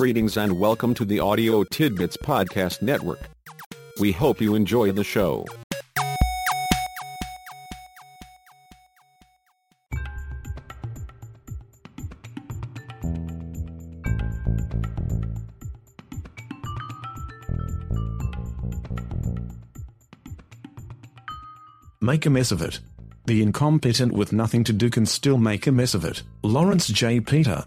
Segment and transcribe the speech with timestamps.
[0.00, 3.20] Greetings and welcome to the Audio Tidbits Podcast Network.
[4.00, 5.44] We hope you enjoy the show.
[22.00, 22.80] Make a mess of it.
[23.26, 26.22] The incompetent with nothing to do can still make a mess of it.
[26.42, 27.20] Laurence J.
[27.20, 27.66] Peter.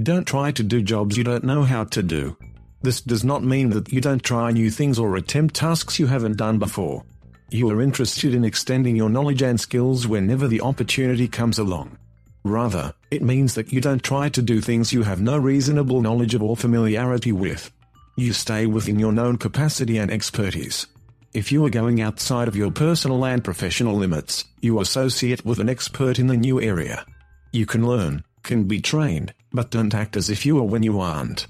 [0.00, 2.34] Don't try to do jobs you don't know how to do.
[2.80, 6.38] This does not mean that you don't try new things or attempt tasks you haven't
[6.38, 7.04] done before.
[7.50, 11.98] You are interested in extending your knowledge and skills whenever the opportunity comes along.
[12.42, 16.34] Rather, it means that you don't try to do things you have no reasonable knowledge
[16.34, 17.70] of or familiarity with.
[18.16, 20.86] You stay within your known capacity and expertise.
[21.34, 25.68] If you are going outside of your personal and professional limits, you associate with an
[25.68, 27.04] expert in the new area.
[27.52, 31.00] You can learn, can be trained, but don't act as if you are when you
[31.00, 31.46] aren't.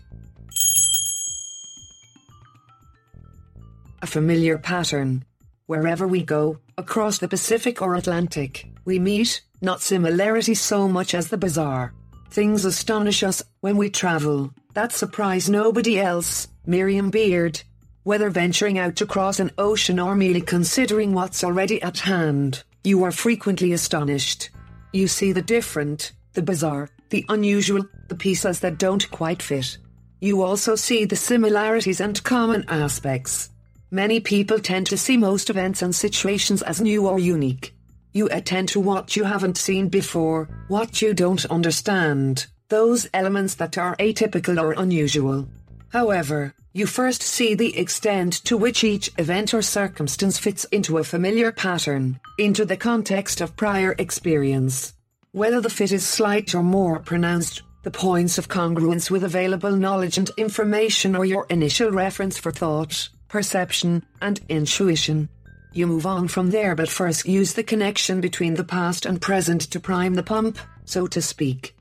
[4.03, 5.25] A familiar pattern.
[5.67, 11.29] Wherever we go, across the Pacific or Atlantic, we meet, not similarity so much as
[11.29, 11.95] the bizarre.
[12.31, 16.49] Things astonish us when we travel, that surprise nobody else.
[16.67, 17.63] Miriam Beard.
[18.05, 23.05] Whether venturing out to cross an ocean or merely considering what's already at hand, you
[23.05, 24.51] are frequently astonished.
[24.93, 29.79] You see the different, the bizarre, the unusual, the pieces that don't quite fit.
[30.21, 33.51] You also see the similarities and common aspects.
[33.91, 37.75] Many people tend to see most events and situations as new or unique.
[38.13, 43.77] You attend to what you haven't seen before, what you don't understand, those elements that
[43.77, 45.47] are atypical or unusual.
[45.91, 51.05] However, you first see the extent to which each event or circumstance fits into a
[51.05, 54.95] familiar pattern, into the context of prior experience.
[55.35, 60.19] Whether the fit is slight or more pronounced, the points of congruence with available knowledge
[60.19, 65.31] and information are your initial reference for thought, perception, and intuition.
[65.73, 69.63] You move on from there but first use the connection between the past and present
[69.71, 71.75] to prime the pump, so to speak.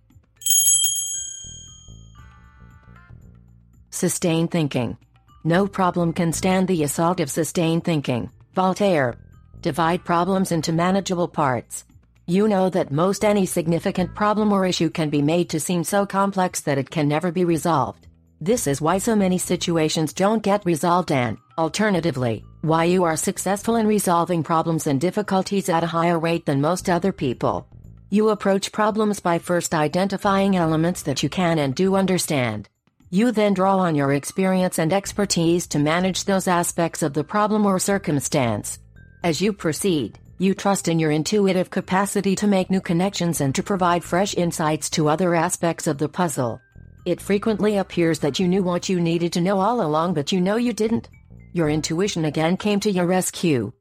[3.90, 4.96] Sustained thinking.
[5.44, 8.30] No problem can stand the assault of sustained thinking.
[8.56, 9.18] Voltaire.
[9.60, 11.84] Divide problems into manageable parts.
[12.32, 16.06] You know that most any significant problem or issue can be made to seem so
[16.06, 18.08] complex that it can never be resolved.
[18.40, 23.76] This is why so many situations don't get resolved and, alternatively, why you are successful
[23.76, 27.68] in resolving problems and difficulties at a higher rate than most other people.
[28.10, 32.70] You approach problems by first identifying elements that you can and do understand.
[33.10, 37.66] You then draw on your experience and expertise to manage those aspects of the problem
[37.66, 38.80] or circumstance.
[39.22, 43.62] As you proceed, you trust in your intuitive capacity to make new connections and to
[43.62, 46.60] provide fresh insights to other aspects of the puzzle.
[47.06, 50.42] It frequently appears that you knew what you needed to know all along, but you
[50.42, 51.10] know you didn't.
[51.54, 53.72] Your intuition again came to your rescue.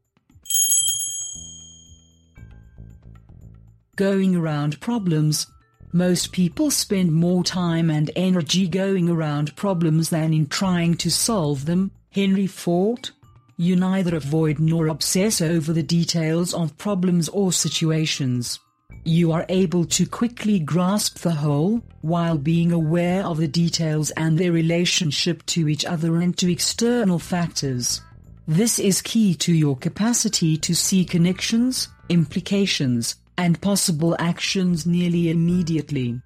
[3.96, 5.46] Going around problems.
[5.94, 11.64] Most people spend more time and energy going around problems than in trying to solve
[11.64, 11.90] them.
[12.10, 13.08] Henry Ford.
[13.60, 18.58] You neither avoid nor obsess over the details of problems or situations.
[19.04, 24.38] You are able to quickly grasp the whole, while being aware of the details and
[24.38, 28.00] their relationship to each other and to external factors.
[28.48, 36.18] This is key to your capacity to see connections, implications, and possible actions nearly immediately.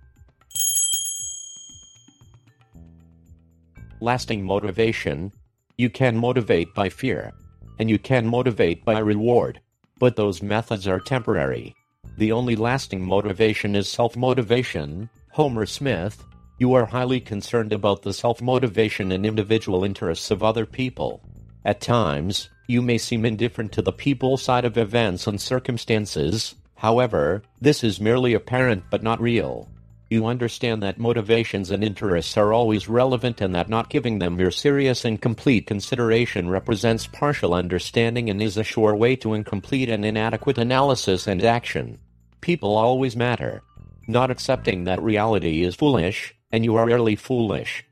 [4.00, 5.32] Lasting motivation.
[5.76, 7.32] You can motivate by fear,
[7.80, 9.60] and you can motivate by reward,
[9.98, 11.74] but those methods are temporary.
[12.16, 15.10] The only lasting motivation is self motivation.
[15.32, 16.22] Homer Smith.
[16.58, 21.20] You are highly concerned about the self motivation and individual interests of other people.
[21.64, 27.43] At times, you may seem indifferent to the people side of events and circumstances, however,
[27.60, 29.69] this is merely apparent but not real.
[30.14, 34.52] You understand that motivations and interests are always relevant and that not giving them your
[34.52, 40.05] serious and complete consideration represents partial understanding and is a sure way to incomplete and
[40.05, 41.99] inadequate analysis and action.
[42.40, 43.64] People always matter.
[44.06, 47.84] Not accepting that reality is foolish, and you are rarely foolish.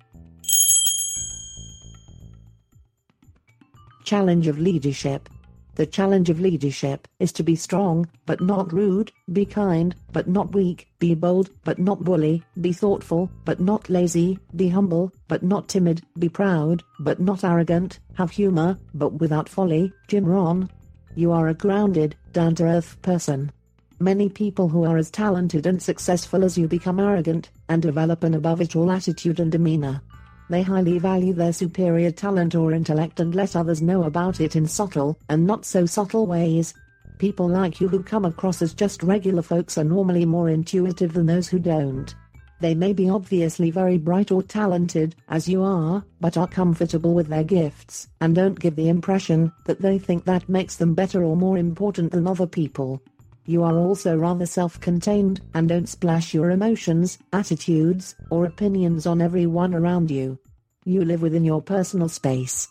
[4.04, 5.28] Challenge of leadership.
[5.74, 10.54] The challenge of leadership is to be strong, but not rude, be kind, but not
[10.54, 15.68] weak, be bold, but not bully, be thoughtful, but not lazy, be humble, but not
[15.68, 19.92] timid, be proud, but not arrogant, have humor, but without folly.
[20.08, 20.68] Jim Rohn.
[21.14, 23.50] You are a grounded, down to earth person.
[23.98, 28.34] Many people who are as talented and successful as you become arrogant, and develop an
[28.34, 30.02] above it all attitude and demeanor.
[30.50, 34.66] They highly value their superior talent or intellect and let others know about it in
[34.66, 36.74] subtle and not so subtle ways.
[37.18, 41.26] People like you who come across as just regular folks are normally more intuitive than
[41.26, 42.14] those who don't.
[42.62, 47.26] They may be obviously very bright or talented, as you are, but are comfortable with
[47.26, 51.36] their gifts, and don't give the impression that they think that makes them better or
[51.36, 53.02] more important than other people.
[53.44, 59.74] You are also rather self-contained, and don't splash your emotions, attitudes, or opinions on everyone
[59.74, 60.38] around you.
[60.84, 62.68] You live within your personal space.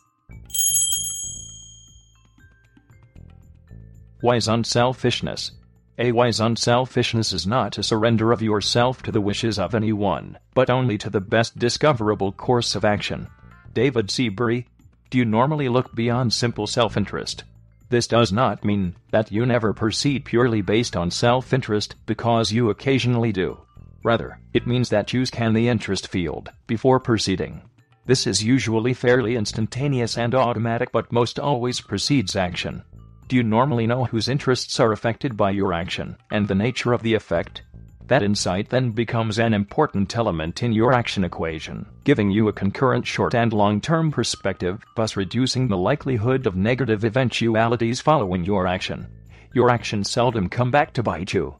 [4.21, 5.51] Wise unselfishness.
[5.97, 10.69] A wise unselfishness is not a surrender of yourself to the wishes of anyone, but
[10.69, 13.27] only to the best discoverable course of action.
[13.73, 14.67] David Seabury.
[15.09, 17.43] Do you normally look beyond simple self interest?
[17.91, 22.69] This does not mean that you never proceed purely based on self interest because you
[22.69, 23.59] occasionally do.
[24.01, 27.61] Rather, it means that you scan the interest field before proceeding.
[28.05, 32.81] This is usually fairly instantaneous and automatic, but most always precedes action.
[33.27, 37.03] Do you normally know whose interests are affected by your action and the nature of
[37.03, 37.63] the effect?
[38.11, 43.07] That insight then becomes an important element in your action equation, giving you a concurrent
[43.07, 49.07] short and long term perspective, thus reducing the likelihood of negative eventualities following your action.
[49.53, 51.55] Your actions seldom come back to bite you.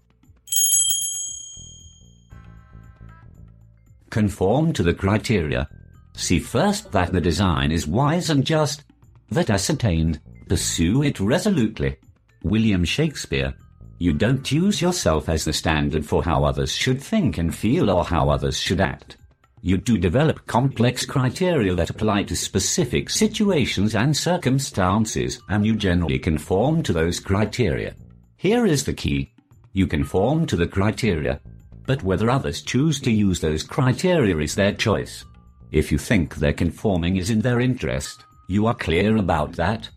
[4.10, 5.70] Conform to the criteria.
[6.12, 8.84] See first that the design is wise and just.
[9.30, 10.20] That ascertained,
[10.50, 11.96] pursue it resolutely.
[12.44, 13.54] William Shakespeare.
[14.02, 18.04] You don't use yourself as the standard for how others should think and feel or
[18.04, 19.18] how others should act.
[19.62, 26.18] You do develop complex criteria that apply to specific situations and circumstances, and you generally
[26.18, 27.94] conform to those criteria.
[28.38, 29.36] Here is the key.
[29.74, 31.40] You conform to the criteria,
[31.86, 35.26] but whether others choose to use those criteria is their choice.
[35.72, 39.88] If you think their conforming is in their interest, you are clear about that.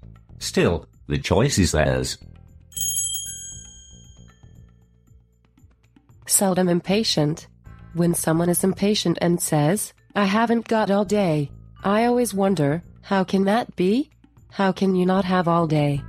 [0.40, 2.18] Still, the choice is theirs.
[6.26, 7.48] Seldom impatient.
[7.94, 11.50] When someone is impatient and says, I haven't got all day,
[11.84, 14.10] I always wonder, how can that be?
[14.50, 16.02] How can you not have all day?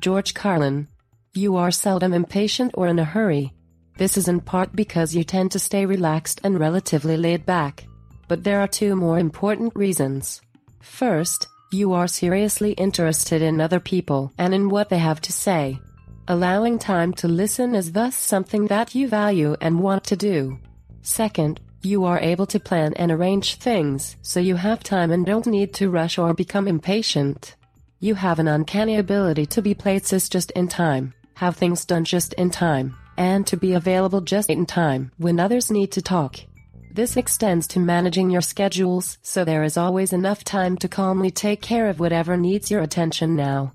[0.00, 0.88] George Carlin.
[1.32, 3.54] You are seldom impatient or in a hurry.
[3.96, 7.86] This is in part because you tend to stay relaxed and relatively laid back.
[8.28, 10.42] But there are two more important reasons.
[10.80, 15.78] First, you are seriously interested in other people and in what they have to say.
[16.32, 20.58] Allowing time to listen is thus something that you value and want to do.
[21.02, 25.46] Second, you are able to plan and arrange things so you have time and don't
[25.46, 27.54] need to rush or become impatient.
[28.00, 32.32] You have an uncanny ability to be places just in time, have things done just
[32.32, 36.40] in time, and to be available just in time when others need to talk.
[36.90, 41.60] This extends to managing your schedules so there is always enough time to calmly take
[41.60, 43.74] care of whatever needs your attention now.